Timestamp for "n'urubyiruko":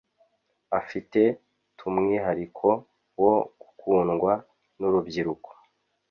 4.79-5.49